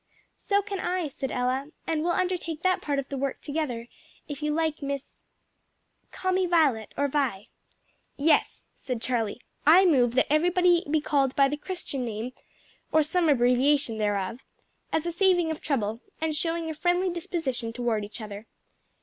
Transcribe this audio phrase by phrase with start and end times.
[0.35, 3.87] "So can I," said Ella, "and we'll undertake that part of the work together,
[4.27, 5.13] if you like, Miss"
[6.11, 7.49] "Call me Violet or Vi."
[8.17, 9.41] "Yes," said Charlie.
[9.63, 12.31] "I move that everybody be called by the Christian name
[12.91, 14.43] or some abbreviation thereof
[14.91, 18.47] as a saving of trouble, and showing a friendly disposition toward each other."